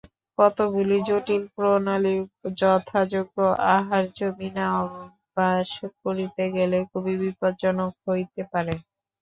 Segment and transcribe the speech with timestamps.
[0.37, 2.15] কতকগুলি জটিল প্রণালী
[2.59, 3.37] যথাযোগ্য
[3.75, 5.69] আহার্য বিনা অভ্যাস
[6.03, 8.73] করিতে গেলে খুবই বিপজ্জনক হইতে পারে।